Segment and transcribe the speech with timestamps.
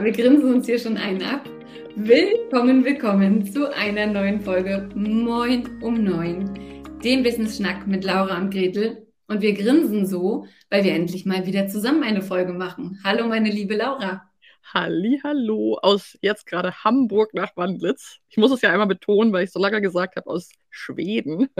[0.00, 1.46] Ja, wir grinsen uns hier schon einen ab.
[1.94, 6.54] Willkommen, willkommen zu einer neuen Folge Moin um Neun,
[7.04, 9.06] dem Business Schnack mit Laura und Gretel.
[9.28, 12.98] Und wir grinsen so, weil wir endlich mal wieder zusammen eine Folge machen.
[13.04, 14.22] Hallo, meine liebe Laura.
[14.72, 18.20] Halli, hallo aus jetzt gerade Hamburg nach Wandlitz.
[18.30, 21.50] Ich muss es ja einmal betonen, weil ich so lange gesagt habe aus Schweden.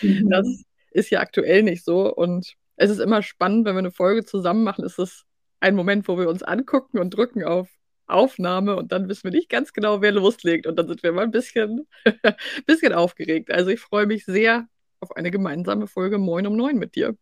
[0.00, 0.30] Mhm.
[0.30, 0.46] Das
[0.92, 4.62] ist ja aktuell nicht so und es ist immer spannend, wenn wir eine Folge zusammen
[4.62, 5.24] machen, ist es
[5.58, 7.68] ein Moment, wo wir uns angucken und drücken auf
[8.12, 10.66] Aufnahme und dann wissen wir nicht ganz genau, wer loslegt.
[10.66, 11.86] Und dann sind wir mal ein bisschen,
[12.66, 13.50] bisschen aufgeregt.
[13.50, 14.66] Also ich freue mich sehr
[15.00, 17.16] auf eine gemeinsame Folge Moin um Neun mit dir.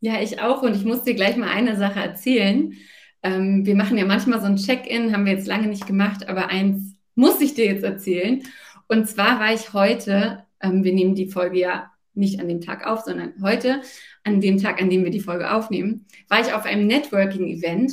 [0.00, 0.62] Ja, ich auch.
[0.62, 2.74] Und ich muss dir gleich mal eine Sache erzählen.
[3.22, 6.48] Ähm, wir machen ja manchmal so ein Check-in, haben wir jetzt lange nicht gemacht, aber
[6.48, 8.42] eins muss ich dir jetzt erzählen.
[8.88, 12.86] Und zwar war ich heute, ähm, wir nehmen die Folge ja nicht an dem Tag
[12.86, 13.80] auf, sondern heute,
[14.24, 17.92] an dem Tag, an dem wir die Folge aufnehmen, war ich auf einem Networking-Event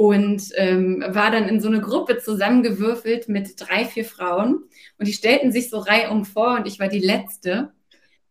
[0.00, 4.64] und ähm, war dann in so eine Gruppe zusammengewürfelt mit drei, vier Frauen
[4.96, 7.74] und die stellten sich so reihum vor und ich war die Letzte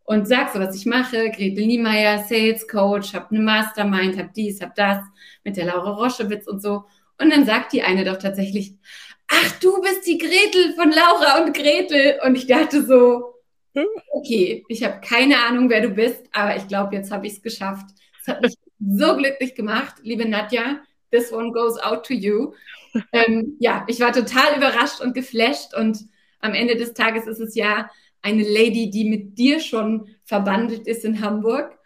[0.03, 1.30] und sag so, was ich mache.
[1.30, 4.98] Gretel Niemeyer, Sales Coach, habe eine Mastermind, habe dies, habe das
[5.44, 6.86] mit der Laura Roschewitz und so.
[7.20, 8.73] Und dann sagt die eine doch tatsächlich,
[9.28, 12.20] ach, du bist die Gretel von Laura und Gretel.
[12.26, 13.36] Und ich dachte so,
[14.11, 17.44] okay, ich habe keine Ahnung, wer du bist, aber ich glaube, jetzt habe ich es
[17.44, 17.86] geschafft.
[18.23, 20.81] Es hat mich so glücklich gemacht, liebe Nadja.
[21.12, 22.54] This one goes out to you.
[23.12, 26.00] Ähm, ja, ich war total überrascht und geflasht und
[26.40, 27.90] am Ende des Tages ist es ja
[28.22, 31.78] eine Lady, die mit dir schon verbandelt ist in Hamburg.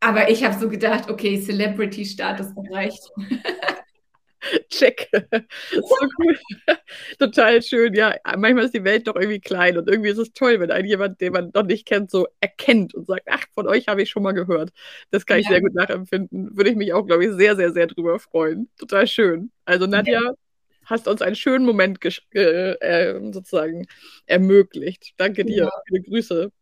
[0.00, 3.10] Aber ich habe so gedacht, okay, Celebrity-Status erreicht.
[4.70, 5.08] Check.
[5.12, 6.38] so cool.
[7.18, 7.94] Total schön.
[7.94, 10.84] Ja, manchmal ist die Welt doch irgendwie klein und irgendwie ist es toll, wenn ein
[10.84, 14.10] jemand, den man noch nicht kennt, so erkennt und sagt, ach, von euch habe ich
[14.10, 14.70] schon mal gehört.
[15.10, 15.52] Das kann ich ja.
[15.52, 16.56] sehr gut nachempfinden.
[16.56, 18.68] Würde ich mich auch, glaube ich, sehr, sehr, sehr drüber freuen.
[18.78, 19.50] Total schön.
[19.64, 20.32] Also Nadja, ja.
[20.84, 21.98] hast uns einen schönen Moment
[22.32, 23.86] äh, sozusagen
[24.26, 25.14] ermöglicht.
[25.16, 25.64] Danke dir.
[25.64, 25.70] Ja.
[25.88, 26.52] Viele Grüße.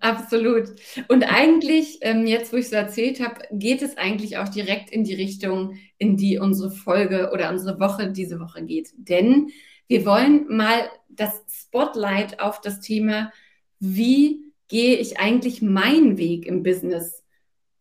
[0.00, 0.70] Absolut.
[1.08, 5.04] Und eigentlich, ähm, jetzt wo ich so erzählt habe, geht es eigentlich auch direkt in
[5.04, 8.90] die Richtung, in die unsere Folge oder unsere Woche diese Woche geht.
[8.96, 9.50] Denn
[9.86, 13.32] wir wollen mal das Spotlight auf das Thema,
[13.78, 17.22] wie gehe ich eigentlich meinen Weg im Business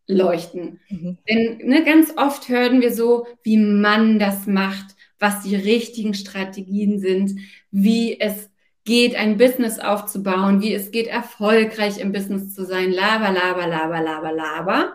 [0.07, 0.79] leuchten.
[0.89, 1.17] Mhm.
[1.27, 6.99] Denn ne, ganz oft hören wir so, wie man das macht, was die richtigen Strategien
[6.99, 7.39] sind,
[7.71, 8.49] wie es
[8.85, 14.01] geht, ein Business aufzubauen, wie es geht, erfolgreich im Business zu sein, laber, laber, laber,
[14.01, 14.93] laber, laber.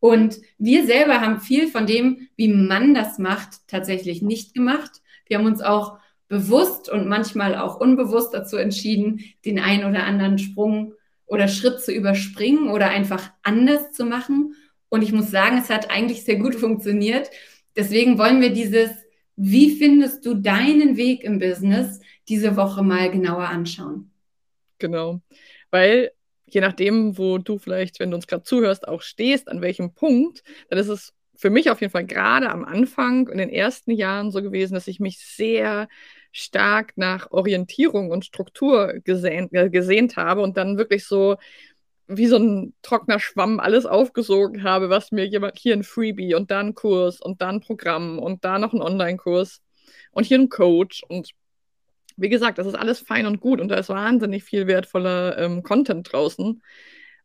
[0.00, 4.90] Und wir selber haben viel von dem, wie man das macht, tatsächlich nicht gemacht.
[5.26, 10.38] Wir haben uns auch bewusst und manchmal auch unbewusst dazu entschieden, den einen oder anderen
[10.38, 10.94] Sprung
[11.26, 14.54] oder Schritt zu überspringen oder einfach anders zu machen.
[14.88, 17.30] Und ich muss sagen, es hat eigentlich sehr gut funktioniert.
[17.76, 18.90] Deswegen wollen wir dieses,
[19.36, 24.10] wie findest du deinen Weg im Business, diese Woche mal genauer anschauen.
[24.78, 25.20] Genau,
[25.70, 26.10] weil
[26.46, 30.42] je nachdem, wo du vielleicht, wenn du uns gerade zuhörst, auch stehst, an welchem Punkt,
[30.70, 34.30] dann ist es für mich auf jeden Fall gerade am Anfang, in den ersten Jahren
[34.30, 35.88] so gewesen, dass ich mich sehr
[36.32, 41.36] stark nach Orientierung und Struktur gesehnt, äh, gesehnt habe und dann wirklich so
[42.08, 46.50] wie so ein trockener Schwamm alles aufgesogen habe, was mir jemand hier ein Freebie und
[46.50, 49.60] da ein Kurs und da ein Programm und da noch ein Online-Kurs
[50.12, 51.30] und hier ein Coach und
[52.16, 55.62] wie gesagt, das ist alles fein und gut und da ist wahnsinnig viel wertvoller ähm,
[55.62, 56.62] Content draußen.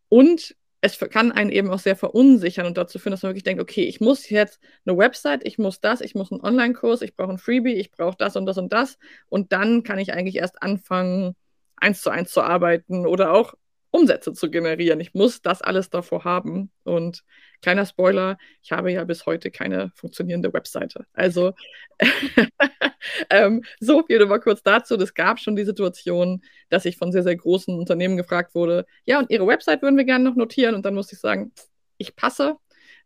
[0.10, 3.62] Und es kann einen eben auch sehr verunsichern und dazu führen, dass man wirklich denkt,
[3.62, 7.32] okay, ich muss jetzt eine Website, ich muss das, ich muss einen Online-Kurs, ich brauche
[7.32, 8.98] ein Freebie, ich brauche das und das und das.
[9.30, 11.36] Und dann kann ich eigentlich erst anfangen,
[11.78, 13.54] eins zu eins zu arbeiten oder auch
[13.92, 15.00] Umsätze zu generieren.
[15.00, 16.72] Ich muss das alles davor haben.
[16.84, 17.24] Und
[17.62, 21.06] kleiner Spoiler, ich habe ja bis heute keine funktionierende Webseite.
[21.14, 21.54] Also
[23.30, 24.96] ähm, so viel mal kurz dazu.
[24.96, 29.20] Es gab schon die Situation, dass ich von sehr, sehr großen Unternehmen gefragt wurde, ja,
[29.20, 30.76] und Ihre Website würden wir gerne noch notieren.
[30.76, 31.52] Und dann musste ich sagen,
[31.98, 32.58] ich passe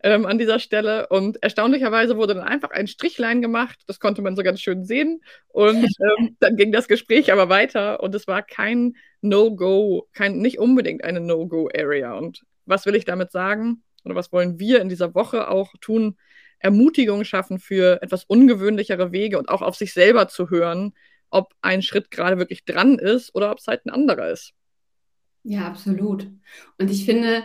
[0.06, 1.08] ähm, an dieser Stelle.
[1.08, 3.82] Und erstaunlicherweise wurde dann einfach ein Strichlein gemacht.
[3.88, 5.22] Das konnte man so ganz schön sehen.
[5.48, 5.84] Und
[6.20, 11.04] ähm, dann ging das Gespräch aber weiter und es war kein No-Go, kein, nicht unbedingt
[11.04, 12.14] eine No-Go-Area.
[12.14, 13.82] Und was will ich damit sagen?
[14.04, 16.18] Oder was wollen wir in dieser Woche auch tun?
[16.60, 20.94] Ermutigung schaffen für etwas ungewöhnlichere Wege und auch auf sich selber zu hören,
[21.32, 24.54] ob ein Schritt gerade wirklich dran ist oder ob es halt ein anderer ist.
[25.42, 26.28] Ja, absolut.
[26.78, 27.44] Und ich finde,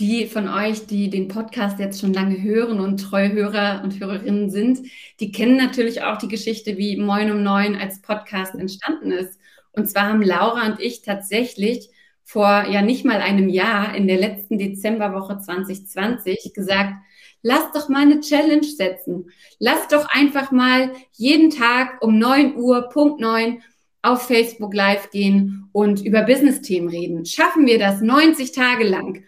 [0.00, 4.50] die von euch, die den Podcast jetzt schon lange hören und treue Hörer und Hörerinnen
[4.50, 4.80] sind,
[5.20, 9.38] die kennen natürlich auch die Geschichte, wie Moin um Neun als Podcast entstanden ist.
[9.72, 11.90] Und zwar haben Laura und ich tatsächlich
[12.24, 16.94] vor ja nicht mal einem Jahr in der letzten Dezemberwoche 2020 gesagt,
[17.42, 19.30] lass doch mal eine Challenge setzen.
[19.58, 23.62] Lass doch einfach mal jeden Tag um 9 Uhr, Punkt 9,
[24.02, 27.26] auf Facebook Live gehen und über Business-Themen reden.
[27.26, 29.24] Schaffen wir das 90 Tage lang?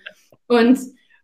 [0.52, 0.78] Und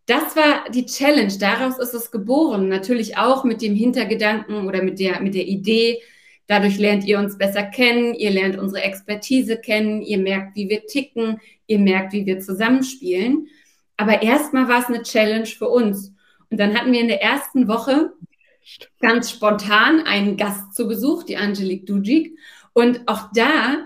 [0.07, 1.31] das war die Challenge.
[1.39, 2.67] Daraus ist es geboren.
[2.67, 6.01] Natürlich auch mit dem Hintergedanken oder mit der, mit der Idee.
[6.47, 8.15] Dadurch lernt ihr uns besser kennen.
[8.15, 10.01] Ihr lernt unsere Expertise kennen.
[10.01, 11.39] Ihr merkt, wie wir ticken.
[11.67, 13.49] Ihr merkt, wie wir zusammenspielen.
[13.97, 16.11] Aber erstmal war es eine Challenge für uns.
[16.49, 18.11] Und dann hatten wir in der ersten Woche
[18.99, 22.35] ganz spontan einen Gast zu Besuch, die Angelique Dujik.
[22.73, 23.85] Und auch da,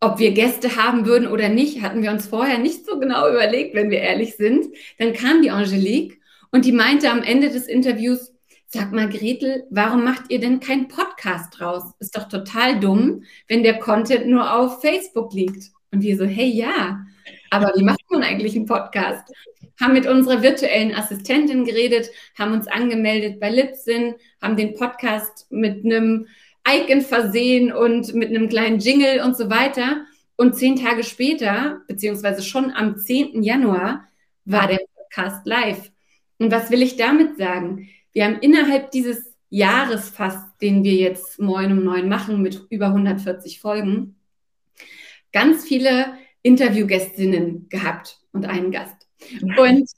[0.00, 3.74] ob wir Gäste haben würden oder nicht, hatten wir uns vorher nicht so genau überlegt,
[3.74, 4.66] wenn wir ehrlich sind.
[4.98, 6.20] Dann kam die Angelique
[6.50, 8.32] und die meinte am Ende des Interviews,
[8.68, 11.94] Sag mal, Gretel, warum macht ihr denn keinen Podcast draus?
[12.00, 15.70] Ist doch total dumm, wenn der Content nur auf Facebook liegt.
[15.92, 17.06] Und wir so, hey, ja,
[17.50, 19.32] aber wie macht man eigentlich einen Podcast?
[19.80, 25.84] Haben mit unserer virtuellen Assistentin geredet, haben uns angemeldet bei Lipsin, haben den Podcast mit
[25.84, 26.26] einem
[26.68, 30.04] Icon versehen und mit einem kleinen Jingle und so weiter.
[30.36, 33.42] Und zehn Tage später, beziehungsweise schon am 10.
[33.42, 34.04] Januar,
[34.44, 35.90] war der Podcast live.
[36.38, 37.88] Und was will ich damit sagen?
[38.12, 42.86] Wir haben innerhalb dieses Jahres fast, den wir jetzt Moin um Neun machen, mit über
[42.86, 44.16] 140 Folgen,
[45.32, 48.94] ganz viele Interviewgästinnen gehabt und einen Gast.
[49.58, 49.88] Und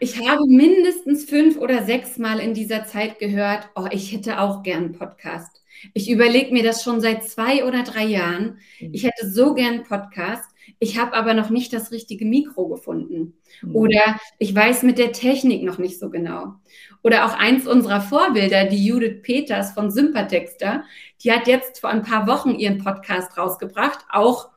[0.00, 4.62] ich habe mindestens fünf oder sechs Mal in dieser Zeit gehört, oh, ich hätte auch
[4.62, 5.62] gern einen Podcast.
[5.94, 8.58] Ich überlege mir das schon seit zwei oder drei Jahren.
[8.80, 8.90] Mhm.
[8.92, 10.48] Ich hätte so gern einen Podcast.
[10.78, 13.34] Ich habe aber noch nicht das richtige Mikro gefunden.
[13.62, 13.76] Mhm.
[13.76, 16.54] Oder ich weiß mit der Technik noch nicht so genau.
[17.02, 20.84] Oder auch eins unserer Vorbilder, die Judith Peters von Sympatexter,
[21.22, 24.50] die hat jetzt vor ein paar Wochen ihren Podcast rausgebracht, auch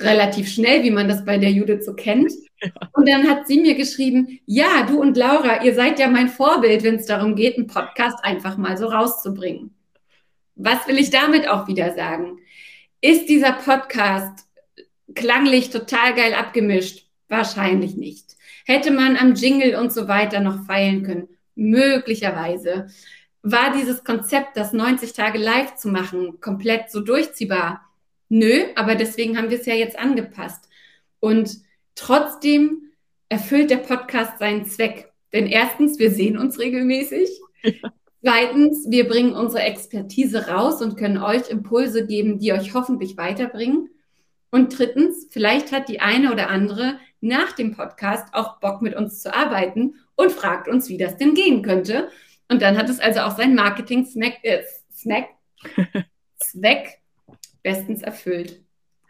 [0.00, 2.32] relativ schnell, wie man das bei der Judith so kennt.
[2.92, 6.82] Und dann hat sie mir geschrieben, ja, du und Laura, ihr seid ja mein Vorbild,
[6.82, 9.74] wenn es darum geht, einen Podcast einfach mal so rauszubringen.
[10.56, 12.38] Was will ich damit auch wieder sagen?
[13.00, 14.46] Ist dieser Podcast
[15.14, 17.06] klanglich total geil abgemischt?
[17.28, 18.36] Wahrscheinlich nicht.
[18.66, 21.28] Hätte man am Jingle und so weiter noch feilen können?
[21.54, 22.88] Möglicherweise.
[23.42, 27.89] War dieses Konzept, das 90 Tage live zu machen, komplett so durchziehbar?
[28.30, 30.68] Nö, aber deswegen haben wir es ja jetzt angepasst.
[31.18, 31.58] Und
[31.96, 32.92] trotzdem
[33.28, 35.12] erfüllt der Podcast seinen Zweck.
[35.32, 37.28] Denn erstens, wir sehen uns regelmäßig.
[37.62, 37.72] Ja.
[38.22, 43.88] Zweitens, wir bringen unsere Expertise raus und können euch Impulse geben, die euch hoffentlich weiterbringen.
[44.50, 49.22] Und drittens, vielleicht hat die eine oder andere nach dem Podcast auch Bock mit uns
[49.22, 52.10] zu arbeiten und fragt uns, wie das denn gehen könnte.
[52.48, 54.62] Und dann hat es also auch sein Marketing-Snack, äh,
[54.92, 55.28] Snack,
[56.38, 56.99] Zweck
[57.62, 58.62] bestens erfüllt.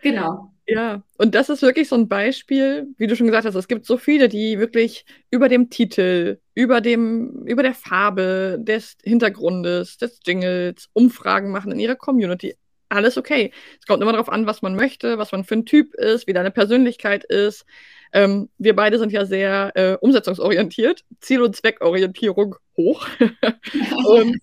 [0.02, 0.52] Genau.
[0.66, 3.86] Ja, und das ist wirklich so ein Beispiel, wie du schon gesagt hast, es gibt
[3.86, 10.20] so viele, die wirklich über dem Titel, über dem, über der Farbe des Hintergrundes, des
[10.24, 12.54] Jingles Umfragen machen in ihrer Community.
[12.88, 13.52] Alles okay.
[13.80, 16.32] Es kommt immer darauf an, was man möchte, was man für ein Typ ist, wie
[16.32, 17.64] deine Persönlichkeit ist.
[18.12, 23.08] Ähm, wir beide sind ja sehr äh, umsetzungsorientiert, Ziel- und Zweckorientierung hoch.
[24.06, 24.40] und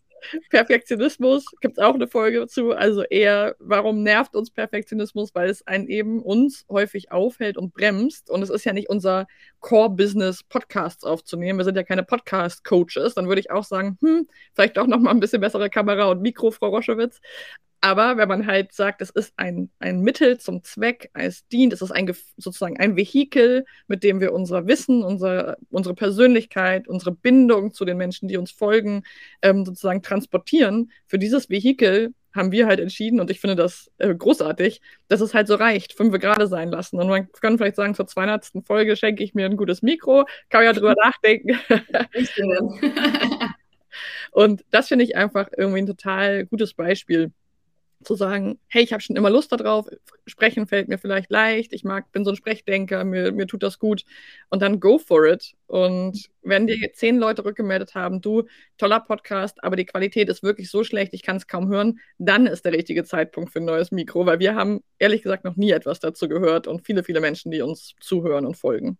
[0.49, 2.71] Perfektionismus gibt es auch eine Folge dazu.
[2.71, 5.33] Also eher, warum nervt uns Perfektionismus?
[5.33, 8.29] Weil es einen eben uns häufig aufhält und bremst.
[8.29, 9.27] Und es ist ja nicht unser
[9.59, 11.59] Core-Business, Podcasts aufzunehmen.
[11.59, 13.15] Wir sind ja keine Podcast-Coaches.
[13.15, 16.21] Dann würde ich auch sagen, hm, vielleicht doch noch mal ein bisschen bessere Kamera und
[16.21, 17.19] Mikro, Frau Roschewitz.
[17.81, 21.81] Aber wenn man halt sagt, es ist ein, ein Mittel zum Zweck, es dient, es
[21.81, 27.73] ist ein, sozusagen ein Vehikel, mit dem wir unser Wissen, unsere, unsere Persönlichkeit, unsere Bindung
[27.73, 29.03] zu den Menschen, die uns folgen,
[29.43, 34.13] ähm, sozusagen transportieren, für dieses Vehikel haben wir halt entschieden, und ich finde das äh,
[34.13, 36.99] großartig, dass es halt so reicht, fünf gerade sein lassen.
[36.99, 38.63] Und man kann vielleicht sagen, zur 200.
[38.65, 41.57] Folge schenke ich mir ein gutes Mikro, kann ja drüber nachdenken.
[44.31, 47.31] und das finde ich einfach irgendwie ein total gutes Beispiel
[48.03, 49.87] zu sagen, hey, ich habe schon immer Lust darauf,
[50.25, 53.79] sprechen fällt mir vielleicht leicht, ich mag, bin so ein Sprechdenker, mir, mir tut das
[53.79, 54.03] gut
[54.49, 55.55] und dann go for it.
[55.65, 58.43] Und wenn dir zehn Leute rückgemeldet haben, du,
[58.77, 62.45] toller Podcast, aber die Qualität ist wirklich so schlecht, ich kann es kaum hören, dann
[62.45, 65.71] ist der richtige Zeitpunkt für ein neues Mikro, weil wir haben ehrlich gesagt noch nie
[65.71, 68.97] etwas dazu gehört und viele, viele Menschen, die uns zuhören und folgen.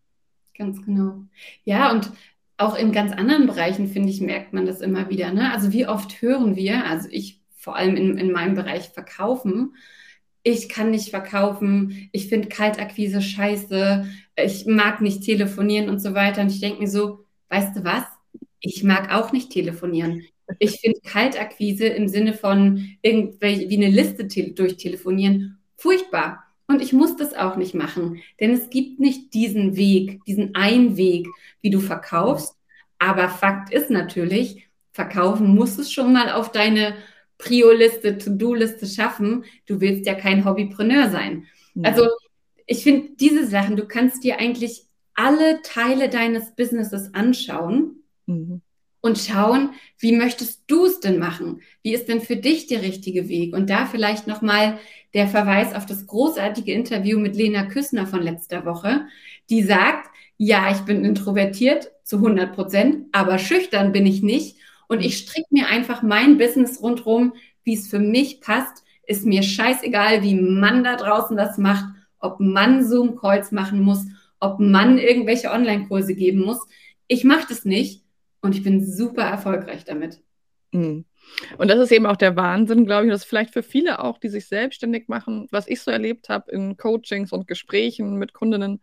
[0.58, 1.24] Ganz genau.
[1.63, 2.12] Ja, und
[2.58, 5.32] auch in ganz anderen Bereichen, finde ich, merkt man das immer wieder.
[5.32, 5.51] Ne?
[5.51, 9.76] Also wie oft hören wir, also ich vor allem in, in meinem Bereich verkaufen.
[10.42, 14.08] Ich kann nicht verkaufen, ich finde Kaltakquise scheiße,
[14.38, 16.40] ich mag nicht telefonieren und so weiter.
[16.44, 18.06] Und ich denke mir so, weißt du was?
[18.62, 20.24] Ich mag auch nicht telefonieren.
[20.60, 26.46] Ich finde Kaltakquise im Sinne von irgendwie wie eine Liste te durchtelefonieren furchtbar.
[26.68, 30.96] Und ich muss das auch nicht machen, denn es gibt nicht diesen Weg, diesen einen
[30.96, 31.28] Weg,
[31.60, 32.56] wie du verkaufst.
[32.98, 36.96] Aber Fakt ist natürlich, verkaufen muss es schon mal auf deine
[37.38, 39.46] Prio-Liste, To-Do-Liste schaffen.
[39.65, 41.46] Du willst ja kein Hobbypreneur sein.
[41.75, 41.89] Ja.
[41.89, 42.08] Also
[42.65, 44.84] ich finde diese Sachen, du kannst dir eigentlich
[45.15, 48.62] alle Teile deines Businesses anschauen mhm.
[49.01, 51.62] und schauen, wie möchtest du es denn machen?
[51.82, 53.56] Wie ist denn für dich der richtige Weg?
[53.56, 54.79] Und da vielleicht nochmal
[55.13, 59.08] der Verweis auf das großartige Interview mit Lena Küssner von letzter Woche,
[59.50, 64.58] die sagt, ja, ich bin introvertiert zu 100 Prozent, aber schüchtern bin ich nicht.
[64.88, 68.84] Und ich stricke mir einfach mein Business rundherum, wie es für mich passt.
[69.06, 71.86] Ist mir scheißegal, wie man da draußen das macht,
[72.20, 74.06] ob man Zoom-Calls machen muss,
[74.39, 76.60] ob man irgendwelche Online-Kurse geben muss.
[77.08, 78.03] Ich mache das nicht
[78.41, 80.22] und ich bin super erfolgreich damit.
[80.72, 81.06] Mhm.
[81.58, 84.17] Und das ist eben auch der Wahnsinn, glaube ich, das ist vielleicht für viele auch,
[84.17, 88.82] die sich selbstständig machen, was ich so erlebt habe in Coachings und Gesprächen mit Kundinnen,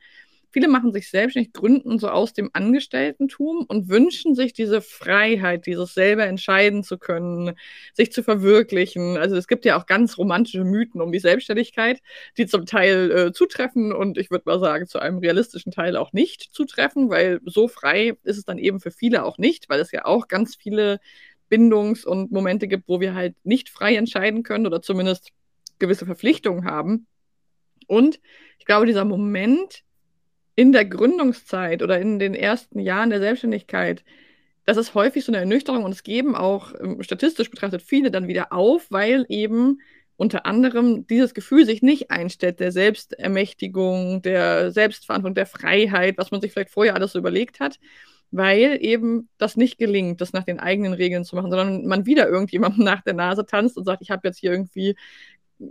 [0.55, 5.95] Viele machen sich selbstständig, gründen so aus dem Angestelltentum und wünschen sich diese Freiheit, dieses
[5.95, 7.57] selber entscheiden zu können,
[7.93, 9.17] sich zu verwirklichen.
[9.17, 12.01] Also es gibt ja auch ganz romantische Mythen um die Selbstständigkeit,
[12.37, 16.13] die zum Teil äh, zutreffen und ich würde mal sagen, zu einem realistischen Teil auch
[16.13, 19.91] nicht zutreffen, weil so frei ist es dann eben für viele auch nicht, weil es
[19.91, 21.01] ja auch ganz viele
[21.49, 25.31] Bindungs- und Momente gibt, wo wir halt nicht frei entscheiden können oder zumindest
[25.81, 27.09] gewisse Verpflichtungen haben.
[27.89, 28.21] Und
[28.61, 29.83] ich glaube, dieser Moment,
[30.57, 34.05] in der Gründungszeit oder in den ersten Jahren der Selbstständigkeit,
[34.67, 38.29] das ist häufig so eine Ernüchterung und es geben auch ähm, statistisch betrachtet viele dann
[38.29, 39.81] wieder auf, weil eben
[40.17, 46.41] unter anderem dieses Gefühl sich nicht einstellt, der Selbstermächtigung, der Selbstverantwortung, der Freiheit, was man
[46.41, 47.81] sich vielleicht vorher alles so überlegt hat,
[48.31, 52.29] weil eben das nicht gelingt, das nach den eigenen Regeln zu machen, sondern man wieder
[52.29, 54.97] irgendjemandem nach der Nase tanzt und sagt, ich habe jetzt hier irgendwie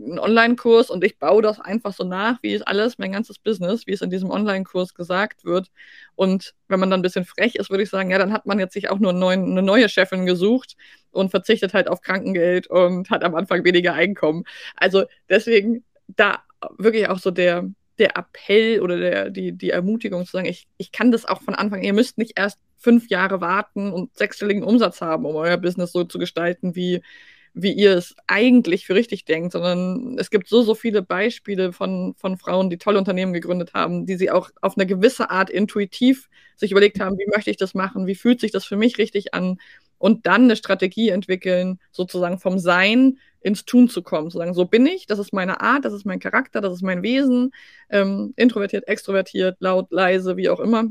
[0.01, 3.88] einen Online-Kurs und ich baue das einfach so nach, wie ist alles, mein ganzes Business,
[3.88, 5.69] wie es in diesem Online-Kurs gesagt wird.
[6.15, 8.59] Und wenn man dann ein bisschen frech ist, würde ich sagen, ja, dann hat man
[8.59, 10.75] jetzt sich auch nur neuen, eine neue Chefin gesucht
[11.12, 14.43] und verzichtet halt auf Krankengeld und hat am Anfang weniger Einkommen.
[14.75, 16.43] Also deswegen da
[16.77, 17.69] wirklich auch so der,
[18.00, 21.55] der Appell oder der, die, die Ermutigung zu sagen, ich, ich kann das auch von
[21.55, 25.91] Anfang, ihr müsst nicht erst fünf Jahre warten und sechsstelligen Umsatz haben, um euer Business
[25.91, 27.01] so zu gestalten, wie,
[27.53, 32.15] wie ihr es eigentlich für richtig denkt, sondern es gibt so, so viele Beispiele von,
[32.17, 36.29] von Frauen, die tolle Unternehmen gegründet haben, die sie auch auf eine gewisse Art intuitiv
[36.55, 39.33] sich überlegt haben, wie möchte ich das machen, wie fühlt sich das für mich richtig
[39.33, 39.60] an
[40.00, 44.65] und dann eine Strategie entwickeln, sozusagen vom Sein ins Tun zu kommen, zu sagen, so
[44.65, 47.51] bin ich, das ist meine Art, das ist mein Charakter, das ist mein Wesen,
[47.89, 50.86] ähm, introvertiert, extrovertiert, laut, leise, wie auch immer.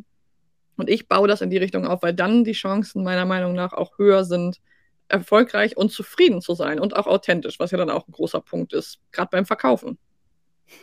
[0.76, 3.72] Und ich baue das in die Richtung auf, weil dann die Chancen meiner Meinung nach
[3.72, 4.60] auch höher sind,
[5.08, 8.72] erfolgreich und zufrieden zu sein und auch authentisch, was ja dann auch ein großer Punkt
[8.72, 9.98] ist, gerade beim Verkaufen.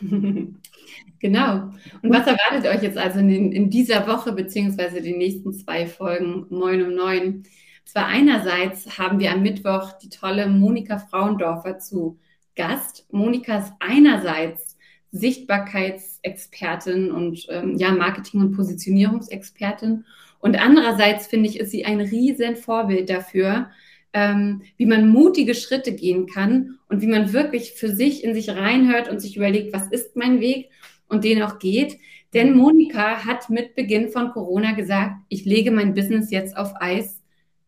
[1.18, 1.72] genau.
[2.02, 6.46] Und was erwartet euch jetzt also in, in, dieser Woche beziehungsweise die nächsten zwei Folgen
[6.50, 7.44] Moin um Neun?
[7.84, 12.18] Zwar einerseits haben wir am Mittwoch die tolle Monika Frauendorfer zu
[12.54, 13.06] Gast.
[13.10, 14.76] Monika ist einerseits
[15.12, 20.04] Sichtbarkeitsexpertin und ähm, ja, Marketing- und Positionierungsexpertin.
[20.38, 23.70] Und andererseits finde ich, ist sie ein riesen Vorbild dafür,
[24.12, 28.50] ähm, wie man mutige Schritte gehen kann und wie man wirklich für sich in sich
[28.50, 30.70] reinhört und sich überlegt, was ist mein Weg
[31.08, 31.98] und den auch geht.
[32.34, 37.20] Denn Monika hat mit Beginn von Corona gesagt, ich lege mein Business jetzt auf Eis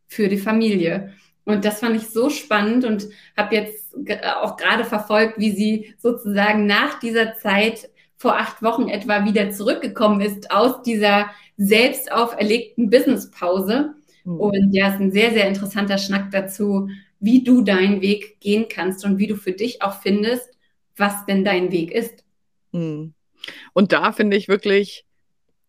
[0.07, 1.13] für die Familie.
[1.45, 3.95] Und das fand ich so spannend und habe jetzt
[4.41, 10.21] auch gerade verfolgt, wie sie sozusagen nach dieser Zeit vor acht Wochen etwa wieder zurückgekommen
[10.21, 13.95] ist aus dieser selbst auferlegten Businesspause
[14.25, 14.41] Mhm.
[14.41, 16.89] Und ja, es ist ein sehr, sehr interessanter Schnack dazu,
[17.21, 20.51] wie du deinen Weg gehen kannst und wie du für dich auch findest,
[20.97, 22.25] was denn dein Weg ist.
[22.73, 23.15] Mhm.
[23.73, 25.05] Und da finde ich wirklich,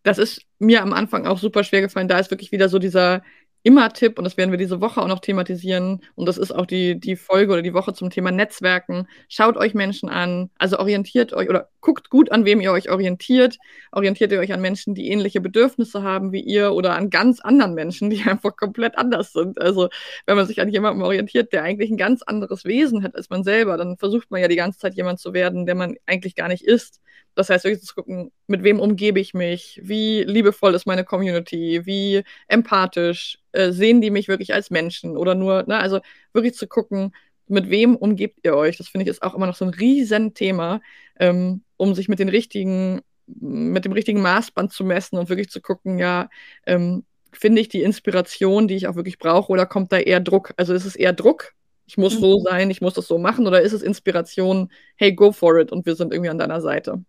[0.02, 2.08] das ist mir am Anfang auch super schwer gefallen.
[2.08, 3.22] Da ist wirklich wieder so dieser
[3.64, 6.66] immer Tipp, und das werden wir diese Woche auch noch thematisieren, und das ist auch
[6.66, 9.08] die, die Folge oder die Woche zum Thema Netzwerken.
[9.28, 13.58] Schaut euch Menschen an, also orientiert euch oder guckt gut, an wem ihr euch orientiert.
[13.92, 17.74] Orientiert ihr euch an Menschen, die ähnliche Bedürfnisse haben wie ihr oder an ganz anderen
[17.74, 19.60] Menschen, die einfach komplett anders sind.
[19.60, 19.88] Also
[20.26, 23.44] wenn man sich an jemanden orientiert, der eigentlich ein ganz anderes Wesen hat als man
[23.44, 26.48] selber, dann versucht man ja die ganze Zeit jemand zu werden, der man eigentlich gar
[26.48, 27.00] nicht ist.
[27.34, 31.82] Das heißt, wirklich zu gucken, mit wem umgebe ich mich, wie liebevoll ist meine Community,
[31.84, 36.00] wie empathisch, äh, sehen die mich wirklich als Menschen oder nur, ne, also
[36.32, 37.14] wirklich zu gucken,
[37.46, 38.76] mit wem umgebt ihr euch.
[38.78, 40.80] Das finde ich ist auch immer noch so ein Riesenthema,
[41.18, 45.60] ähm, um sich mit den richtigen, mit dem richtigen Maßband zu messen und wirklich zu
[45.60, 46.28] gucken, ja,
[46.66, 50.52] ähm, finde ich die Inspiration, die ich auch wirklich brauche, oder kommt da eher Druck?
[50.56, 51.54] Also ist es eher Druck
[51.86, 52.20] ich muss mhm.
[52.20, 53.46] so sein, ich muss das so machen?
[53.46, 57.04] Oder ist es Inspiration, hey, go for it und wir sind irgendwie an deiner Seite?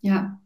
[0.00, 0.40] Ja,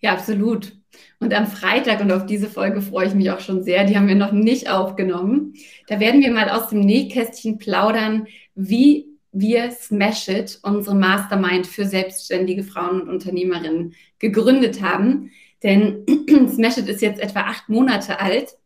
[0.00, 0.72] ja, absolut.
[1.18, 4.08] Und am Freitag, und auf diese Folge freue ich mich auch schon sehr, die haben
[4.08, 5.54] wir noch nicht aufgenommen.
[5.86, 11.84] Da werden wir mal aus dem Nähkästchen plaudern, wie wir Smash It, unsere Mastermind für
[11.84, 15.30] selbstständige Frauen und Unternehmerinnen, gegründet haben.
[15.62, 16.04] Denn
[16.48, 18.56] Smash It ist jetzt etwa acht Monate alt.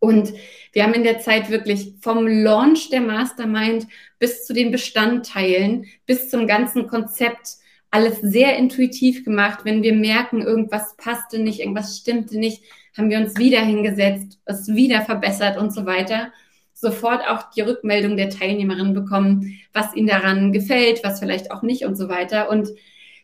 [0.00, 0.32] Und
[0.72, 3.86] wir haben in der Zeit wirklich vom Launch der Mastermind
[4.18, 7.58] bis zu den Bestandteilen, bis zum ganzen Konzept
[7.94, 9.60] alles sehr intuitiv gemacht.
[9.62, 12.64] Wenn wir merken, irgendwas passte nicht, irgendwas stimmte nicht,
[12.96, 16.32] haben wir uns wieder hingesetzt, es wieder verbessert und so weiter.
[16.72, 21.84] Sofort auch die Rückmeldung der Teilnehmerinnen bekommen, was ihnen daran gefällt, was vielleicht auch nicht
[21.84, 22.50] und so weiter.
[22.50, 22.68] Und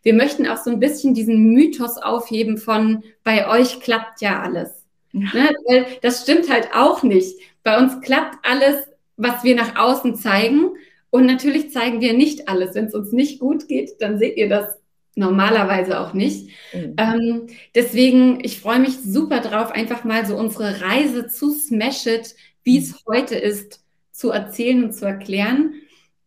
[0.05, 4.85] wir möchten auch so ein bisschen diesen Mythos aufheben von bei euch klappt ja alles.
[5.13, 5.21] Ja.
[5.35, 5.51] Ne?
[5.67, 7.41] Weil das stimmt halt auch nicht.
[7.65, 8.87] Bei uns klappt alles,
[9.17, 10.71] was wir nach außen zeigen.
[11.11, 12.75] Und natürlich zeigen wir nicht alles.
[12.75, 14.79] Wenn es uns nicht gut geht, dann seht ihr das
[15.17, 16.51] normalerweise auch nicht.
[16.73, 16.95] Mhm.
[16.97, 22.35] Ähm, deswegen, ich freue mich super drauf, einfach mal so unsere Reise zu Smash It,
[22.63, 23.81] wie es heute ist,
[24.13, 25.75] zu erzählen und zu erklären.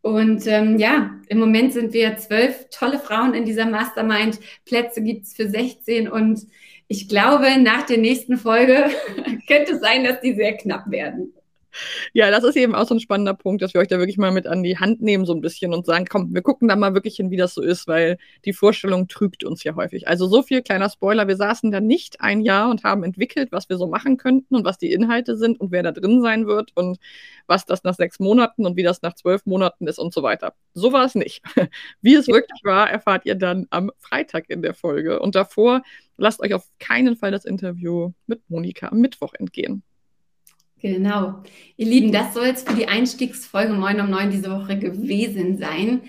[0.01, 4.39] Und ähm, ja, im Moment sind wir zwölf tolle Frauen in dieser Mastermind.
[4.65, 6.41] Plätze gibt es für 16 und
[6.87, 8.89] ich glaube, nach der nächsten Folge
[9.47, 11.33] könnte es sein, dass die sehr knapp werden.
[12.13, 14.31] Ja, das ist eben auch so ein spannender Punkt, dass wir euch da wirklich mal
[14.31, 16.93] mit an die Hand nehmen, so ein bisschen und sagen, komm, wir gucken da mal
[16.93, 20.07] wirklich hin, wie das so ist, weil die Vorstellung trügt uns ja häufig.
[20.07, 23.69] Also so viel kleiner Spoiler, wir saßen da nicht ein Jahr und haben entwickelt, was
[23.69, 26.71] wir so machen könnten und was die Inhalte sind und wer da drin sein wird
[26.75, 26.99] und
[27.47, 30.53] was das nach sechs Monaten und wie das nach zwölf Monaten ist und so weiter.
[30.73, 31.41] So war es nicht.
[32.01, 35.19] Wie es wirklich war, erfahrt ihr dann am Freitag in der Folge.
[35.19, 35.81] Und davor
[36.17, 39.83] lasst euch auf keinen Fall das Interview mit Monika am Mittwoch entgehen.
[40.83, 41.41] Genau.
[41.77, 46.01] Ihr Lieben, das soll es für die Einstiegsfolge Moin um 9 diese Woche gewesen sein.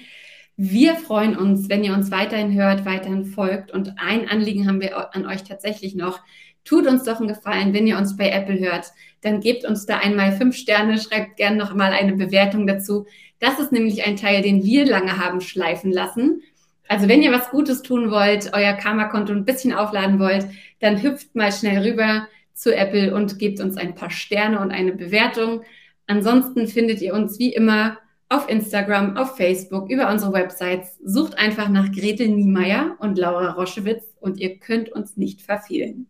[0.56, 3.70] Wir freuen uns, wenn ihr uns weiterhin hört, weiterhin folgt.
[3.70, 6.18] Und ein Anliegen haben wir an euch tatsächlich noch.
[6.64, 8.90] Tut uns doch einen Gefallen, wenn ihr uns bei Apple hört,
[9.20, 13.06] dann gebt uns da einmal fünf Sterne, schreibt gerne noch mal eine Bewertung dazu.
[13.38, 16.42] Das ist nämlich ein Teil, den wir lange haben schleifen lassen.
[16.88, 20.48] Also wenn ihr was Gutes tun wollt, euer Karma-Konto ein bisschen aufladen wollt,
[20.80, 24.92] dann hüpft mal schnell rüber zu Apple und gebt uns ein paar Sterne und eine
[24.92, 25.62] Bewertung.
[26.06, 30.98] Ansonsten findet ihr uns wie immer auf Instagram, auf Facebook, über unsere Websites.
[31.04, 36.06] Sucht einfach nach Gretel Niemeyer und Laura Roschewitz und ihr könnt uns nicht verfehlen.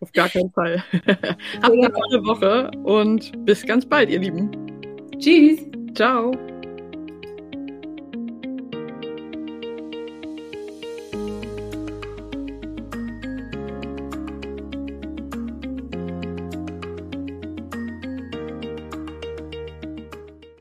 [0.00, 0.84] Auf gar keinen Fall.
[1.62, 4.50] Habt eine tolle Woche und bis ganz bald, ihr Lieben.
[5.18, 5.60] Tschüss.
[5.94, 6.32] Ciao.